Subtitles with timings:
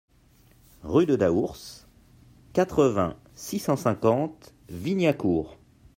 [0.81, 1.57] Rue de Daours,
[2.53, 5.59] quatre-vingts, six cent cinquante Vignacourt